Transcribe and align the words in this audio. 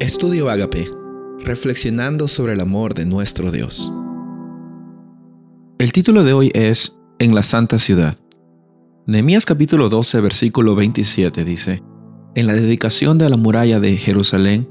Estudio 0.00 0.48
Agape, 0.48 0.90
reflexionando 1.40 2.26
sobre 2.26 2.54
el 2.54 2.60
amor 2.60 2.94
de 2.94 3.04
nuestro 3.04 3.50
Dios. 3.50 3.92
El 5.78 5.92
título 5.92 6.24
de 6.24 6.32
hoy 6.32 6.50
es 6.54 6.96
En 7.18 7.34
la 7.34 7.42
Santa 7.42 7.78
Ciudad. 7.78 8.16
Nehemías 9.06 9.44
capítulo 9.44 9.90
12, 9.90 10.22
versículo 10.22 10.74
27 10.74 11.44
dice: 11.44 11.80
En 12.34 12.46
la 12.46 12.54
dedicación 12.54 13.18
de 13.18 13.28
la 13.28 13.36
muralla 13.36 13.78
de 13.78 13.98
Jerusalén, 13.98 14.68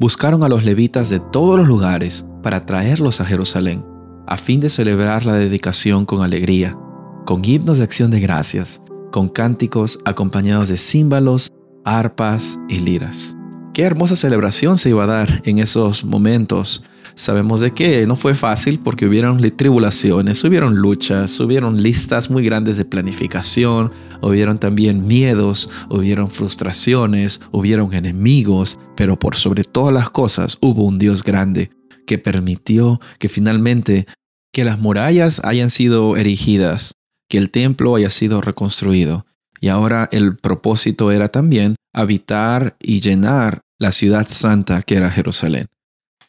buscaron 0.00 0.42
a 0.42 0.48
los 0.48 0.64
levitas 0.64 1.10
de 1.10 1.20
todos 1.20 1.56
los 1.56 1.68
lugares 1.68 2.26
para 2.42 2.66
traerlos 2.66 3.20
a 3.20 3.24
Jerusalén, 3.24 3.84
a 4.26 4.36
fin 4.36 4.58
de 4.58 4.68
celebrar 4.68 5.26
la 5.26 5.34
dedicación 5.34 6.06
con 6.06 6.22
alegría, 6.22 6.76
con 7.24 7.44
himnos 7.44 7.78
de 7.78 7.84
acción 7.84 8.10
de 8.10 8.18
gracias, 8.18 8.82
con 9.12 9.28
cánticos 9.28 10.00
acompañados 10.04 10.68
de 10.68 10.76
címbalos, 10.76 11.52
arpas 11.84 12.58
y 12.68 12.80
liras. 12.80 13.36
Qué 13.72 13.84
hermosa 13.84 14.16
celebración 14.16 14.76
se 14.76 14.90
iba 14.90 15.04
a 15.04 15.06
dar 15.06 15.40
en 15.46 15.58
esos 15.58 16.04
momentos. 16.04 16.84
Sabemos 17.14 17.62
de 17.62 17.72
que 17.72 18.06
no 18.06 18.16
fue 18.16 18.34
fácil 18.34 18.78
porque 18.78 19.06
hubieron 19.06 19.38
tribulaciones, 19.56 20.44
hubieron 20.44 20.76
luchas, 20.76 21.40
hubieron 21.40 21.82
listas 21.82 22.28
muy 22.28 22.44
grandes 22.44 22.76
de 22.76 22.84
planificación, 22.84 23.90
hubieron 24.20 24.58
también 24.58 25.06
miedos, 25.06 25.70
hubieron 25.88 26.30
frustraciones, 26.30 27.40
hubieron 27.50 27.94
enemigos, 27.94 28.78
pero 28.94 29.18
por 29.18 29.36
sobre 29.36 29.64
todas 29.64 29.94
las 29.94 30.10
cosas 30.10 30.58
hubo 30.60 30.84
un 30.84 30.98
Dios 30.98 31.22
grande 31.22 31.70
que 32.06 32.18
permitió 32.18 33.00
que 33.18 33.30
finalmente 33.30 34.06
que 34.52 34.64
las 34.64 34.78
murallas 34.78 35.40
hayan 35.44 35.70
sido 35.70 36.18
erigidas, 36.18 36.92
que 37.26 37.38
el 37.38 37.50
templo 37.50 37.96
haya 37.96 38.10
sido 38.10 38.42
reconstruido. 38.42 39.24
Y 39.62 39.68
ahora 39.68 40.08
el 40.10 40.36
propósito 40.36 41.12
era 41.12 41.28
también 41.28 41.76
habitar 41.94 42.76
y 42.80 43.00
llenar 43.00 43.60
la 43.78 43.92
ciudad 43.92 44.26
santa 44.28 44.82
que 44.82 44.96
era 44.96 45.08
Jerusalén. 45.08 45.68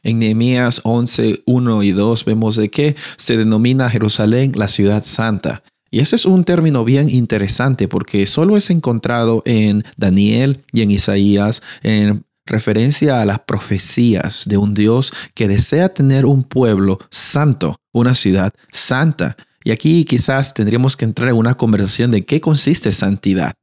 En 0.04 0.20
Nehemías 0.20 0.82
11, 0.84 1.42
1 1.46 1.84
y 1.84 1.92
2 1.94 2.26
vemos 2.26 2.56
de 2.58 2.70
que 2.70 2.96
se 3.18 3.36
denomina 3.36 3.90
Jerusalén 3.90 4.52
la 4.56 4.68
ciudad 4.68 5.04
santa. 5.04 5.64
Y 5.90 6.00
ese 6.00 6.16
es 6.16 6.28
un 6.28 6.44
término 6.44 6.86
bien 6.86 7.10
interesante 7.10 7.88
porque 7.88 8.28
solo 8.28 8.56
es 8.56 8.70
encontrado 8.70 9.42
en 9.46 9.84
Daniel 9.98 10.64
y 10.72 10.84
en 10.84 10.92
Isaías 10.92 11.64
en 11.82 12.26
referencia 12.46 13.20
a 13.20 13.26
las 13.26 13.40
profecías 13.40 14.48
de 14.48 14.58
un 14.58 14.76
Dios 14.76 15.12
que 15.34 15.48
desea 15.48 15.90
tener 15.90 16.28
un 16.28 16.44
pueblo 16.44 17.00
santo, 17.10 17.78
una 17.92 18.14
ciudad 18.14 18.54
santa. 18.72 19.38
Y 19.64 19.72
aquí 19.72 20.06
quizás 20.06 20.54
tendríamos 20.54 20.98
que 20.98 21.06
entrar 21.06 21.30
en 21.30 21.36
una 21.36 21.56
conversación 21.56 22.12
de 22.12 22.24
qué 22.24 22.42
consiste 22.42 22.92
santidad. 22.92 23.54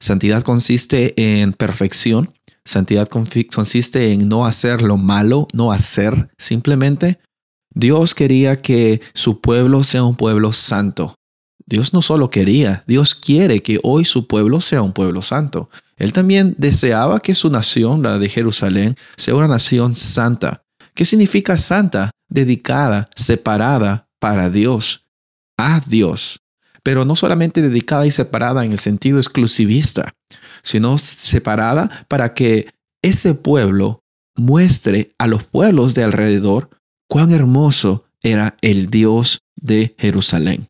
Santidad 0.00 0.42
consiste 0.42 1.14
en 1.16 1.52
perfección. 1.52 2.34
Santidad 2.64 3.08
consiste 3.08 4.12
en 4.12 4.28
no 4.28 4.44
hacer 4.44 4.82
lo 4.82 4.96
malo, 4.96 5.48
no 5.52 5.72
hacer 5.72 6.30
simplemente. 6.36 7.18
Dios 7.74 8.14
quería 8.14 8.56
que 8.56 9.00
su 9.14 9.40
pueblo 9.40 9.84
sea 9.84 10.04
un 10.04 10.16
pueblo 10.16 10.52
santo. 10.52 11.14
Dios 11.66 11.92
no 11.92 12.00
solo 12.00 12.30
quería, 12.30 12.84
Dios 12.86 13.14
quiere 13.14 13.60
que 13.60 13.80
hoy 13.82 14.04
su 14.04 14.28
pueblo 14.28 14.60
sea 14.60 14.82
un 14.82 14.92
pueblo 14.92 15.20
santo. 15.20 15.68
Él 15.96 16.12
también 16.12 16.54
deseaba 16.58 17.20
que 17.20 17.34
su 17.34 17.50
nación, 17.50 18.02
la 18.02 18.18
de 18.18 18.28
Jerusalén, 18.28 18.96
sea 19.16 19.34
una 19.34 19.48
nación 19.48 19.96
santa. 19.96 20.62
¿Qué 20.94 21.04
significa 21.04 21.56
santa? 21.56 22.10
Dedicada, 22.28 23.10
separada 23.16 24.08
para 24.20 24.48
Dios, 24.48 25.05
a 25.56 25.80
Dios 25.80 26.40
pero 26.86 27.04
no 27.04 27.16
solamente 27.16 27.62
dedicada 27.62 28.06
y 28.06 28.12
separada 28.12 28.64
en 28.64 28.70
el 28.70 28.78
sentido 28.78 29.18
exclusivista, 29.18 30.14
sino 30.62 30.98
separada 30.98 32.06
para 32.06 32.32
que 32.32 32.72
ese 33.02 33.34
pueblo 33.34 34.04
muestre 34.36 35.12
a 35.18 35.26
los 35.26 35.42
pueblos 35.42 35.96
de 35.96 36.04
alrededor 36.04 36.70
cuán 37.08 37.32
hermoso 37.32 38.04
era 38.22 38.56
el 38.60 38.86
Dios 38.88 39.40
de 39.56 39.96
Jerusalén. 39.98 40.68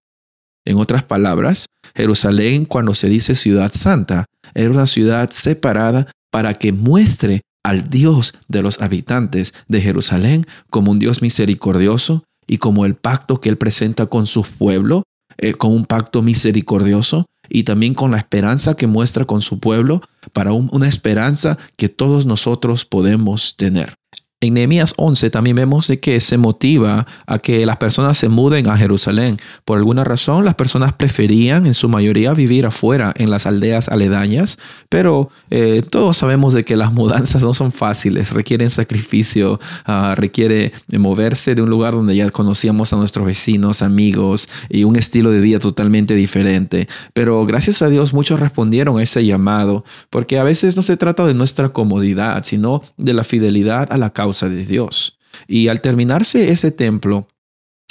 En 0.64 0.78
otras 0.78 1.02
palabras, 1.02 1.66
Jerusalén, 1.94 2.64
cuando 2.64 2.94
se 2.94 3.10
dice 3.10 3.34
ciudad 3.34 3.70
santa, 3.74 4.24
era 4.54 4.70
una 4.70 4.86
ciudad 4.86 5.28
separada 5.28 6.10
para 6.30 6.54
que 6.54 6.72
muestre 6.72 7.42
al 7.62 7.90
Dios 7.90 8.32
de 8.48 8.62
los 8.62 8.80
habitantes 8.80 9.52
de 9.68 9.82
Jerusalén 9.82 10.46
como 10.70 10.92
un 10.92 10.98
Dios 10.98 11.20
misericordioso 11.20 12.24
y 12.46 12.58
como 12.58 12.84
el 12.84 12.94
pacto 12.94 13.40
que 13.40 13.48
él 13.48 13.58
presenta 13.58 14.06
con 14.06 14.26
su 14.26 14.42
pueblo 14.42 15.02
eh, 15.38 15.52
con 15.52 15.72
un 15.72 15.84
pacto 15.84 16.22
misericordioso 16.22 17.26
y 17.48 17.64
también 17.64 17.92
con 17.92 18.10
la 18.10 18.16
esperanza 18.16 18.74
que 18.74 18.86
muestra 18.86 19.26
con 19.26 19.42
su 19.42 19.60
pueblo 19.60 20.00
para 20.32 20.52
una 20.52 20.88
esperanza 20.88 21.58
que 21.76 21.90
todos 21.90 22.24
nosotros 22.24 22.86
podemos 22.86 23.54
tener. 23.56 23.94
En 24.42 24.52
Nehemías 24.52 24.92
11 24.98 25.30
también 25.30 25.56
vemos 25.56 25.88
de 25.88 25.98
que 25.98 26.20
se 26.20 26.36
motiva 26.36 27.06
a 27.26 27.38
que 27.38 27.64
las 27.64 27.78
personas 27.78 28.18
se 28.18 28.28
muden 28.28 28.68
a 28.68 28.76
Jerusalén. 28.76 29.38
Por 29.64 29.78
alguna 29.78 30.04
razón, 30.04 30.44
las 30.44 30.56
personas 30.56 30.92
preferían 30.92 31.66
en 31.66 31.72
su 31.72 31.88
mayoría 31.88 32.34
vivir 32.34 32.66
afuera, 32.66 33.14
en 33.16 33.30
las 33.30 33.46
aldeas 33.46 33.88
aledañas, 33.88 34.58
pero 34.90 35.30
eh, 35.48 35.80
todos 35.90 36.18
sabemos 36.18 36.52
de 36.52 36.64
que 36.64 36.76
las 36.76 36.92
mudanzas 36.92 37.40
no 37.40 37.54
son 37.54 37.72
fáciles, 37.72 38.32
requieren 38.32 38.68
sacrificio, 38.68 39.58
uh, 39.88 40.14
requiere 40.16 40.74
moverse 40.88 41.54
de 41.54 41.62
un 41.62 41.70
lugar 41.70 41.94
donde 41.94 42.14
ya 42.14 42.28
conocíamos 42.28 42.92
a 42.92 42.96
nuestros 42.96 43.24
vecinos, 43.24 43.80
amigos 43.80 44.50
y 44.68 44.84
un 44.84 44.96
estilo 44.96 45.30
de 45.30 45.40
vida 45.40 45.60
totalmente 45.60 46.14
diferente. 46.14 46.88
Pero 47.14 47.46
gracias 47.46 47.80
a 47.80 47.88
Dios 47.88 48.12
muchos 48.12 48.38
respondieron 48.38 48.98
a 48.98 49.02
ese 49.02 49.24
llamado, 49.24 49.82
porque 50.10 50.38
a 50.38 50.44
veces 50.44 50.76
no 50.76 50.82
se 50.82 50.98
trata 50.98 51.24
de 51.24 51.32
nuestra 51.32 51.70
comodidad, 51.70 52.44
sino 52.44 52.82
de 52.98 53.14
la 53.14 53.24
fidelidad 53.24 53.90
a 53.90 53.96
la 53.96 54.12
causa 54.26 54.48
de 54.48 54.66
Dios. 54.66 55.18
Y 55.46 55.68
al 55.68 55.80
terminarse 55.80 56.50
ese 56.50 56.72
templo, 56.72 57.28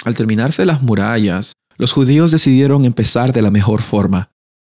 al 0.04 0.14
terminarse 0.14 0.66
las 0.66 0.82
murallas, 0.82 1.52
los 1.78 1.92
judíos 1.92 2.30
decidieron 2.30 2.84
empezar 2.84 3.32
de 3.32 3.40
la 3.40 3.50
mejor 3.50 3.80
forma, 3.80 4.30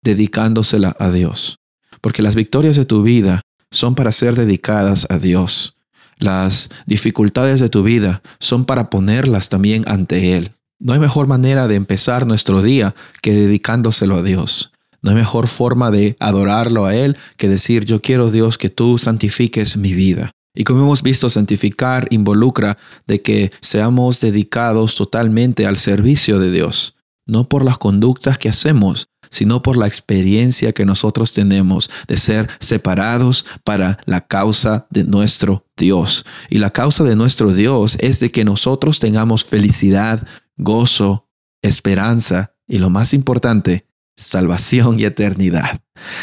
dedicándosela 0.03 0.94
a 0.99 1.11
Dios. 1.11 1.59
Porque 2.03 2.22
las 2.22 2.37
victorias 2.37 2.77
de 2.77 2.84
tu 2.84 3.03
vida 3.03 3.41
son 3.71 3.94
para 3.94 4.12
ser 4.12 4.34
dedicadas 4.34 5.06
a 5.09 5.19
Dios. 5.19 5.77
Las 6.19 6.69
dificultades 6.87 7.61
de 7.61 7.71
tu 7.71 7.83
vida 7.83 8.23
son 8.38 8.67
para 8.67 8.91
ponerlas 8.91 9.49
también 9.49 9.83
ante 9.87 10.37
Él. 10.37 10.53
No 10.78 10.93
hay 10.93 11.00
mejor 11.00 11.27
manera 11.27 11.69
de 11.69 11.75
empezar 11.75 12.27
nuestro 12.27 12.61
día 12.61 12.94
que 13.23 13.33
dedicándoselo 13.33 14.17
a 14.17 14.23
Dios. 14.23 14.73
No 15.00 15.11
hay 15.11 15.17
mejor 15.17 15.47
forma 15.47 15.91
de 15.91 16.17
adorarlo 16.21 16.84
a 16.84 16.94
Él 16.94 17.17
que 17.38 17.49
decir, 17.49 17.87
yo 17.87 18.03
quiero 18.03 18.31
Dios 18.31 18.59
que 18.59 18.69
tú 18.69 18.99
santifiques 18.99 19.78
mi 19.78 19.94
vida. 19.94 20.33
Y 20.56 20.65
como 20.65 20.83
hemos 20.83 21.03
visto, 21.03 21.31
santificar 21.31 22.09
involucra 22.11 22.78
de 23.06 23.22
que 23.22 23.53
seamos 23.61 24.21
dedicados 24.21 24.97
totalmente 24.97 25.67
al 25.67 25.77
servicio 25.77 26.39
de 26.41 26.50
Dios, 26.50 26.97
no 27.27 27.49
por 27.49 27.65
las 27.65 27.78
conductas 27.78 28.39
que 28.39 28.49
hacemos, 28.49 29.09
sino 29.31 29.62
por 29.62 29.77
la 29.77 29.87
experiencia 29.87 30.72
que 30.72 30.87
nosotros 30.87 31.33
tenemos 31.34 31.91
de 32.09 32.17
ser 32.17 32.49
separados 32.59 33.44
para 33.65 33.99
la 34.06 34.22
causa 34.22 34.87
de 34.91 35.05
nuestro 35.05 35.67
Dios. 35.77 36.25
Y 36.49 36.59
la 36.59 36.71
causa 36.71 37.05
de 37.05 37.17
nuestro 37.17 37.53
Dios 37.53 37.99
es 38.00 38.19
de 38.21 38.31
que 38.31 38.44
nosotros 38.44 38.99
tengamos 38.99 39.44
felicidad, 39.44 40.27
gozo, 40.56 41.28
esperanza 41.62 42.55
y 42.67 42.78
lo 42.78 42.91
más 42.91 43.12
importante, 43.12 43.85
salvación 44.16 44.99
y 44.99 45.04
eternidad. 45.04 45.78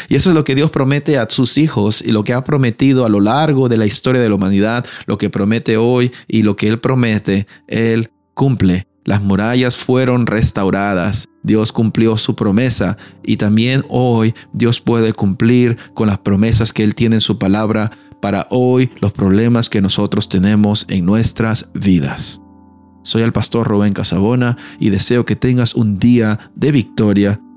Y 0.08 0.16
eso 0.16 0.30
es 0.30 0.36
lo 0.36 0.44
que 0.44 0.54
Dios 0.54 0.70
promete 0.70 1.18
a 1.18 1.26
sus 1.28 1.58
hijos 1.58 2.02
y 2.02 2.12
lo 2.12 2.24
que 2.24 2.32
ha 2.32 2.44
prometido 2.44 3.04
a 3.04 3.08
lo 3.08 3.20
largo 3.20 3.68
de 3.68 3.76
la 3.76 3.86
historia 3.86 4.20
de 4.20 4.28
la 4.28 4.34
humanidad, 4.34 4.84
lo 5.06 5.18
que 5.18 5.30
promete 5.30 5.76
hoy 5.76 6.12
y 6.28 6.42
lo 6.42 6.56
que 6.56 6.68
Él 6.68 6.78
promete, 6.80 7.46
Él 7.68 8.10
cumple. 8.34 8.86
Las 9.04 9.22
murallas 9.22 9.76
fueron 9.76 10.26
restauradas, 10.26 11.26
Dios 11.42 11.72
cumplió 11.72 12.16
su 12.16 12.34
promesa 12.34 12.96
y 13.22 13.36
también 13.36 13.84
hoy 13.90 14.34
Dios 14.54 14.80
puede 14.80 15.12
cumplir 15.12 15.76
con 15.92 16.08
las 16.08 16.18
promesas 16.18 16.72
que 16.72 16.84
Él 16.84 16.94
tiene 16.94 17.16
en 17.16 17.20
su 17.20 17.38
palabra 17.38 17.90
para 18.22 18.46
hoy 18.48 18.90
los 19.00 19.12
problemas 19.12 19.68
que 19.68 19.82
nosotros 19.82 20.30
tenemos 20.30 20.86
en 20.88 21.04
nuestras 21.04 21.68
vidas. 21.74 22.40
Soy 23.02 23.20
el 23.20 23.32
pastor 23.32 23.68
Rubén 23.68 23.92
Casabona 23.92 24.56
y 24.80 24.88
deseo 24.88 25.26
que 25.26 25.36
tengas 25.36 25.74
un 25.74 25.98
día 25.98 26.38
de 26.54 26.72
victoria 26.72 27.38